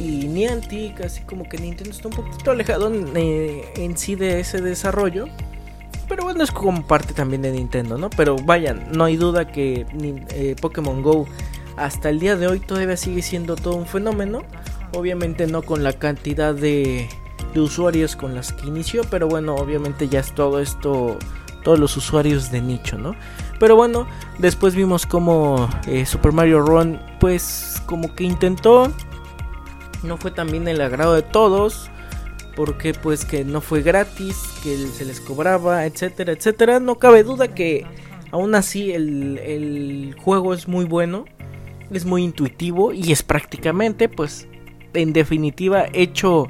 y 0.00 0.26
Niantic, 0.28 1.00
así 1.00 1.22
como 1.22 1.48
que 1.48 1.58
Nintendo 1.58 1.90
está 1.90 2.08
un 2.08 2.14
poquito 2.14 2.50
alejado 2.50 2.92
en, 2.92 3.12
eh, 3.14 3.92
sí 3.96 4.14
de 4.14 4.40
ese 4.40 4.60
desarrollo. 4.60 5.26
Pero 6.08 6.24
bueno, 6.24 6.44
es 6.44 6.50
como 6.50 6.86
parte 6.86 7.14
también 7.14 7.42
de 7.42 7.52
Nintendo, 7.52 7.96
¿no? 7.96 8.10
Pero 8.10 8.36
vayan, 8.36 8.88
no 8.92 9.04
hay 9.04 9.16
duda 9.16 9.50
que 9.50 9.86
eh, 10.30 10.56
Pokémon 10.60 11.02
Go 11.02 11.26
hasta 11.76 12.10
el 12.10 12.20
día 12.20 12.36
de 12.36 12.46
hoy 12.46 12.60
todavía 12.60 12.96
sigue 12.96 13.22
siendo 13.22 13.56
todo 13.56 13.76
un 13.76 13.86
fenómeno. 13.86 14.42
Obviamente 14.92 15.46
no 15.46 15.62
con 15.62 15.82
la 15.82 15.94
cantidad 15.94 16.54
de, 16.54 17.08
usuarios 17.56 18.16
con 18.16 18.34
las 18.34 18.52
que 18.52 18.66
inició, 18.66 19.02
pero 19.10 19.28
bueno, 19.28 19.54
obviamente 19.54 20.08
ya 20.08 20.20
es 20.20 20.32
todo 20.34 20.60
esto, 20.60 21.18
todos 21.62 21.78
los 21.78 21.96
usuarios 21.96 22.50
de 22.50 22.60
nicho, 22.60 22.98
¿no? 22.98 23.14
Pero 23.58 23.76
bueno, 23.76 24.06
después 24.38 24.74
vimos 24.74 25.06
como 25.06 25.68
eh, 25.86 26.04
Super 26.04 26.32
Mario 26.32 26.60
Run, 26.60 27.00
pues 27.20 27.80
como 27.86 28.14
que 28.14 28.24
intentó, 28.24 28.92
no 30.04 30.16
fue 30.16 30.30
también 30.30 30.68
el 30.68 30.80
agrado 30.80 31.14
de 31.14 31.22
todos, 31.22 31.90
porque 32.54 32.94
pues 32.94 33.24
que 33.24 33.44
no 33.44 33.60
fue 33.60 33.82
gratis, 33.82 34.36
que 34.62 34.76
se 34.86 35.04
les 35.04 35.20
cobraba, 35.20 35.86
etcétera, 35.86 36.32
etcétera. 36.32 36.80
No 36.80 36.96
cabe 36.96 37.24
duda 37.24 37.48
que 37.48 37.86
aún 38.30 38.54
así 38.54 38.92
el, 38.92 39.38
el 39.38 40.14
juego 40.18 40.54
es 40.54 40.68
muy 40.68 40.84
bueno 40.84 41.24
es 41.90 42.04
muy 42.04 42.22
intuitivo 42.22 42.92
y 42.92 43.12
es 43.12 43.22
prácticamente, 43.22 44.08
pues, 44.08 44.46
en 44.94 45.12
definitiva, 45.12 45.86
hecho 45.92 46.48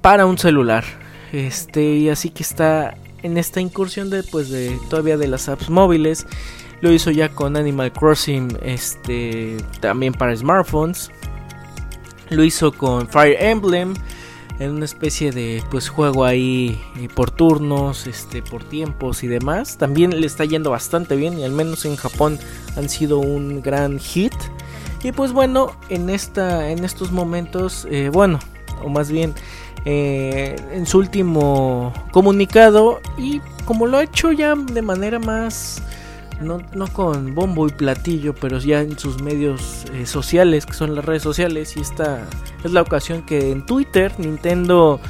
para 0.00 0.26
un 0.26 0.38
celular. 0.38 0.84
Este, 1.32 1.82
y 1.82 2.08
así 2.08 2.30
que 2.30 2.42
está 2.42 2.96
en 3.22 3.38
esta 3.38 3.60
incursión 3.60 4.10
de, 4.10 4.22
pues, 4.22 4.50
de 4.50 4.78
todavía 4.90 5.16
de 5.16 5.28
las 5.28 5.48
apps 5.48 5.70
móviles. 5.70 6.26
Lo 6.80 6.92
hizo 6.92 7.10
ya 7.10 7.28
con 7.28 7.56
Animal 7.56 7.92
Crossing, 7.92 8.58
este, 8.62 9.56
también 9.80 10.12
para 10.12 10.34
smartphones. 10.34 11.10
Lo 12.32 12.44
hizo 12.44 12.72
con 12.72 13.08
Fire 13.08 13.36
Emblem 13.40 13.94
en 14.58 14.70
una 14.70 14.84
especie 14.84 15.32
de 15.32 15.62
pues 15.70 15.88
juego 15.88 16.24
ahí 16.24 16.80
eh, 16.96 17.08
por 17.14 17.30
turnos, 17.30 18.06
este, 18.06 18.42
por 18.42 18.64
tiempos 18.64 19.22
y 19.22 19.28
demás. 19.28 19.76
También 19.76 20.20
le 20.20 20.26
está 20.26 20.44
yendo 20.44 20.70
bastante 20.70 21.16
bien 21.16 21.38
y 21.38 21.44
al 21.44 21.52
menos 21.52 21.84
en 21.84 21.96
Japón 21.96 22.38
han 22.76 22.88
sido 22.88 23.18
un 23.18 23.60
gran 23.62 23.98
hit. 23.98 24.34
Y 25.02 25.12
pues 25.12 25.32
bueno, 25.32 25.76
en 25.88 26.10
esta, 26.10 26.70
en 26.70 26.84
estos 26.84 27.10
momentos, 27.10 27.86
eh, 27.90 28.08
bueno, 28.12 28.38
o 28.82 28.88
más 28.88 29.10
bien 29.10 29.34
eh, 29.84 30.56
en 30.70 30.86
su 30.86 30.98
último 30.98 31.92
comunicado 32.12 33.00
y 33.18 33.40
como 33.64 33.86
lo 33.86 33.98
ha 33.98 34.04
hecho 34.04 34.30
ya 34.30 34.54
de 34.54 34.82
manera 34.82 35.18
más 35.18 35.82
no, 36.42 36.60
con 36.92 37.34
bombo 37.34 37.66
y 37.66 37.70
platillo, 37.70 38.34
pero 38.34 38.58
ya 38.58 38.80
en 38.80 38.98
sus 38.98 39.22
medios 39.22 39.84
eh, 39.92 40.06
sociales, 40.06 40.66
que 40.66 40.74
son 40.74 40.94
las 40.94 41.04
redes 41.04 41.22
sociales, 41.22 41.76
y 41.76 41.80
esta 41.80 42.26
es 42.64 42.72
la 42.72 42.82
ocasión 42.82 43.22
que 43.22 43.50
en 43.50 43.64
Twitter 43.64 44.12
Nintendo 44.18 45.00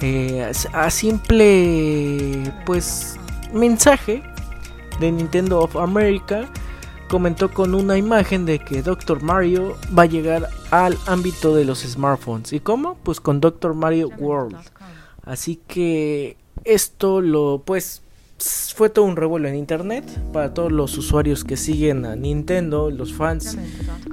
eh, 0.00 0.52
a 0.72 0.90
simple 0.90 2.52
pues 2.66 3.16
mensaje 3.52 4.22
de 5.00 5.12
Nintendo 5.12 5.60
of 5.60 5.76
America 5.76 6.48
comentó 7.08 7.52
con 7.52 7.74
una 7.74 7.96
imagen 7.96 8.44
de 8.44 8.58
que 8.58 8.82
Dr. 8.82 9.22
Mario 9.22 9.76
va 9.96 10.02
a 10.02 10.06
llegar 10.06 10.48
al 10.70 10.98
ámbito 11.06 11.54
de 11.54 11.64
los 11.64 11.80
smartphones. 11.80 12.52
¿Y 12.52 12.60
cómo? 12.60 12.96
Pues 13.02 13.20
con 13.20 13.40
Dr. 13.40 13.74
Mario 13.74 14.08
World. 14.18 14.56
Así 15.24 15.60
que 15.68 16.36
esto 16.64 17.20
lo 17.20 17.62
pues 17.64 18.02
fue 18.74 18.90
todo 18.90 19.04
un 19.04 19.16
revuelo 19.16 19.48
en 19.48 19.54
internet 19.54 20.04
para 20.32 20.52
todos 20.52 20.72
los 20.72 20.98
usuarios 20.98 21.44
que 21.44 21.56
siguen 21.56 22.04
a 22.04 22.16
Nintendo, 22.16 22.90
los 22.90 23.14
fans 23.14 23.56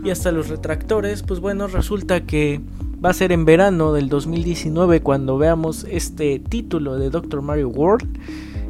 y 0.03 0.11
hasta 0.11 0.31
los 0.31 0.49
retractores. 0.49 1.23
Pues 1.23 1.39
bueno, 1.39 1.67
resulta 1.67 2.25
que 2.25 2.61
va 3.03 3.09
a 3.09 3.13
ser 3.13 3.31
en 3.31 3.45
verano 3.45 3.93
del 3.93 4.09
2019 4.09 5.01
cuando 5.01 5.37
veamos 5.37 5.85
este 5.89 6.39
título 6.39 6.95
de 6.97 7.09
Dr. 7.09 7.41
Mario 7.41 7.69
World 7.69 8.07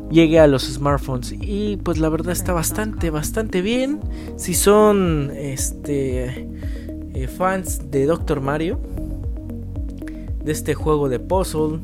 llegue 0.09 0.39
a 0.39 0.47
los 0.47 0.63
smartphones 0.63 1.33
y 1.39 1.77
pues 1.77 1.97
la 1.97 2.09
verdad 2.09 2.33
está 2.33 2.51
bastante 2.51 3.09
bastante 3.09 3.61
bien 3.61 4.01
si 4.35 4.53
son 4.53 5.31
este 5.33 6.47
eh, 7.13 7.27
fans 7.27 7.91
de 7.91 8.05
Dr. 8.05 8.41
Mario 8.41 8.79
de 10.43 10.51
este 10.51 10.73
juego 10.73 11.07
de 11.07 11.19
puzzle 11.19 11.79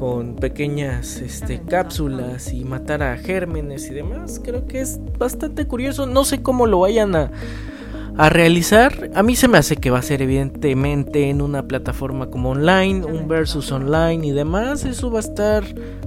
con 0.00 0.34
pequeñas 0.36 1.20
este, 1.20 1.60
cápsulas 1.60 2.54
y 2.54 2.64
matar 2.64 3.02
a 3.02 3.18
gérmenes 3.18 3.90
y 3.90 3.94
demás. 3.94 4.40
Creo 4.42 4.66
que 4.66 4.80
es 4.80 4.98
bastante 5.18 5.66
curioso. 5.66 6.06
No 6.06 6.24
sé 6.24 6.40
cómo 6.40 6.64
lo 6.64 6.80
vayan 6.80 7.14
a, 7.14 7.30
a 8.16 8.30
realizar. 8.30 9.10
A 9.14 9.22
mí 9.22 9.36
se 9.36 9.46
me 9.46 9.58
hace 9.58 9.76
que 9.76 9.90
va 9.90 9.98
a 9.98 10.02
ser 10.02 10.22
evidentemente 10.22 11.28
en 11.28 11.42
una 11.42 11.68
plataforma 11.68 12.30
como 12.30 12.48
online, 12.48 13.04
un 13.04 13.28
versus 13.28 13.70
online 13.72 14.26
y 14.26 14.32
demás. 14.32 14.86
Eso 14.86 15.10
va 15.10 15.18
a 15.18 15.20
estar 15.20 15.64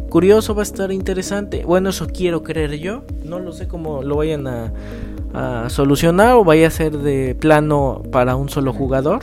curioso, 0.09 0.55
va 0.55 0.63
a 0.63 0.63
estar 0.63 0.91
interesante. 0.91 1.63
Bueno, 1.63 1.91
eso 1.91 2.07
quiero 2.07 2.41
creer 2.41 2.79
yo. 2.79 3.03
No 3.23 3.37
lo 3.37 3.51
sé 3.51 3.67
cómo 3.67 4.01
lo 4.01 4.15
vayan 4.15 4.47
a, 4.47 4.73
a 5.35 5.69
solucionar 5.69 6.33
o 6.33 6.43
vaya 6.43 6.65
a 6.65 6.71
ser 6.71 6.97
de 6.97 7.35
plano 7.35 8.01
para 8.11 8.35
un 8.37 8.49
solo 8.49 8.73
jugador. 8.73 9.21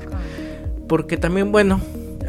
Porque 0.87 1.17
también, 1.17 1.51
bueno, 1.51 1.81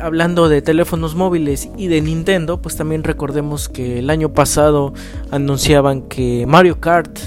hablando 0.02 0.50
de 0.50 0.62
teléfonos 0.62 1.16
móviles 1.16 1.70
y 1.78 1.88
de 1.88 2.02
Nintendo, 2.02 2.62
pues 2.62 2.76
también 2.76 3.04
recordemos 3.04 3.70
que 3.70 4.00
el 4.00 4.10
año 4.10 4.34
pasado 4.34 4.94
anunciaban 5.32 6.04
que 6.04 6.46
Mario 6.48 6.80
Kart 6.80 7.20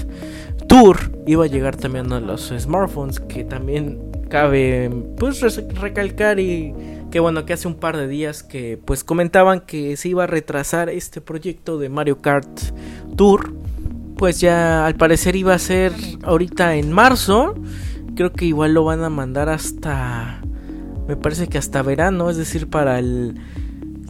Tour 0.67 1.11
iba 1.25 1.45
a 1.45 1.47
llegar 1.47 1.75
también 1.75 2.11
a 2.11 2.19
los 2.19 2.53
smartphones, 2.57 3.19
que 3.19 3.43
también 3.43 3.99
cabe 4.29 4.89
pues 5.17 5.41
recalcar 5.75 6.39
y 6.39 6.73
que 7.11 7.19
bueno 7.19 7.45
que 7.45 7.53
hace 7.53 7.67
un 7.67 7.75
par 7.75 7.95
de 7.95 8.07
días 8.07 8.43
que 8.43 8.79
pues 8.83 9.03
comentaban 9.03 9.61
que 9.61 9.95
se 9.97 10.09
iba 10.09 10.23
a 10.23 10.27
retrasar 10.27 10.89
este 10.89 11.21
proyecto 11.21 11.77
de 11.77 11.89
Mario 11.89 12.21
Kart 12.21 12.49
Tour, 13.15 13.53
pues 14.17 14.39
ya 14.39 14.85
al 14.85 14.95
parecer 14.95 15.35
iba 15.35 15.53
a 15.53 15.59
ser 15.59 15.93
ahorita 16.23 16.75
en 16.75 16.91
marzo, 16.91 17.55
creo 18.15 18.33
que 18.33 18.45
igual 18.45 18.73
lo 18.73 18.83
van 18.83 19.03
a 19.03 19.09
mandar 19.09 19.49
hasta 19.49 20.41
me 21.07 21.15
parece 21.15 21.47
que 21.47 21.57
hasta 21.57 21.81
verano, 21.81 22.29
es 22.29 22.37
decir, 22.37 22.69
para 22.69 22.99
el 22.99 23.35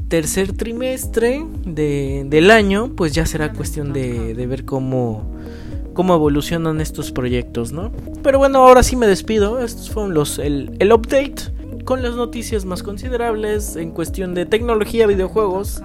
tercer 0.07 0.53
trimestre 0.53 1.45
del 1.65 2.51
año, 2.51 2.93
pues 2.95 3.13
ya 3.13 3.25
será 3.25 3.53
cuestión 3.53 3.91
de, 3.91 4.33
ver 4.47 4.65
cómo, 4.65 5.29
cómo 5.93 6.15
evolucionan 6.15 6.79
estos 6.79 7.11
proyectos, 7.11 7.71
¿no? 7.71 7.91
Pero 8.23 8.37
bueno, 8.37 8.59
ahora 8.59 8.83
sí 8.83 8.95
me 8.95 9.07
despido. 9.07 9.59
Estos 9.59 9.89
fueron 9.89 10.13
los, 10.13 10.39
el, 10.39 10.75
el 10.79 10.93
update 10.93 11.35
con 11.85 12.01
las 12.01 12.15
noticias 12.15 12.65
más 12.65 12.81
considerables 12.81 13.75
en 13.75 13.91
cuestión 13.91 14.33
de 14.33 14.45
tecnología, 14.45 15.05
videojuegos 15.05 15.83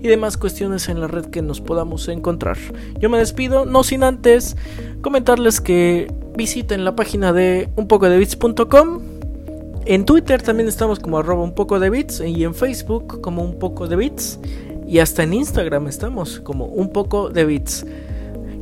y 0.00 0.08
demás 0.08 0.36
cuestiones 0.36 0.88
en 0.88 1.00
la 1.00 1.06
red 1.06 1.26
que 1.26 1.42
nos 1.42 1.60
podamos 1.60 2.08
encontrar. 2.08 2.56
Yo 2.98 3.10
me 3.10 3.18
despido, 3.18 3.66
no 3.66 3.84
sin 3.84 4.02
antes 4.02 4.56
comentarles 5.02 5.60
que 5.60 6.12
visiten 6.36 6.84
la 6.84 6.96
página 6.96 7.32
de 7.32 7.68
unpocodebits.com 7.76 9.11
en 9.86 10.04
Twitter 10.04 10.42
también 10.42 10.68
estamos 10.68 10.98
como 10.98 11.18
arroba 11.18 11.42
un 11.42 11.54
poco 11.54 11.80
de 11.80 11.90
bits 11.90 12.20
y 12.20 12.44
en 12.44 12.54
Facebook 12.54 13.20
como 13.20 13.42
un 13.42 13.58
poco 13.58 13.86
de 13.88 13.96
bits 13.96 14.38
y 14.86 14.98
hasta 14.98 15.22
en 15.22 15.34
Instagram 15.34 15.88
estamos 15.88 16.40
como 16.40 16.66
un 16.66 16.90
poco 16.90 17.30
de 17.30 17.44
bits. 17.44 17.86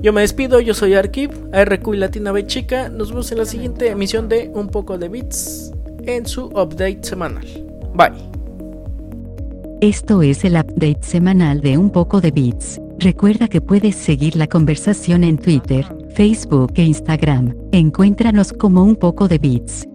Yo 0.02 0.14
me 0.14 0.22
despido, 0.22 0.60
yo 0.60 0.72
soy 0.72 0.94
Arkiv, 0.94 1.30
ARQ 1.52 1.94
y 1.94 1.96
Latina 1.98 2.32
B 2.32 2.46
Chica. 2.46 2.88
Nos 2.88 3.10
vemos 3.10 3.30
en 3.32 3.38
la 3.38 3.44
siguiente 3.44 3.88
emisión 3.88 4.28
de 4.30 4.50
Un 4.54 4.68
poco 4.68 4.96
de 4.96 5.08
Bits 5.10 5.72
en 6.06 6.24
su 6.24 6.46
update 6.46 7.00
semanal. 7.02 7.46
Bye. 7.94 8.12
Esto 9.82 10.22
es 10.22 10.44
el 10.44 10.54
update 10.54 11.00
semanal 11.02 11.60
de 11.60 11.76
Un 11.76 11.90
poco 11.90 12.20
de 12.22 12.30
Bits. 12.30 12.80
Recuerda 12.98 13.48
que 13.48 13.60
puedes 13.60 13.96
seguir 13.96 14.36
la 14.36 14.46
conversación 14.46 15.22
en 15.22 15.36
Twitter, 15.36 15.84
Facebook 16.14 16.72
e 16.76 16.84
Instagram. 16.84 17.54
Encuéntranos 17.72 18.52
como 18.54 18.82
Un 18.82 18.96
poco 18.96 19.28
de 19.28 19.38
Bits. 19.38 19.89